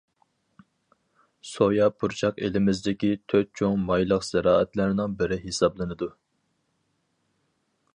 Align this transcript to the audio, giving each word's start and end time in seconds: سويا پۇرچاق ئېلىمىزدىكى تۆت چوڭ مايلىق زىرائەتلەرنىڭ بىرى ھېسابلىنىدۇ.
سويا 1.49 1.89
پۇرچاق 2.03 2.41
ئېلىمىزدىكى 2.47 3.11
تۆت 3.35 3.53
چوڭ 3.61 3.79
مايلىق 3.91 4.27
زىرائەتلەرنىڭ 4.33 5.15
بىرى 5.23 5.41
ھېسابلىنىدۇ. 5.47 6.13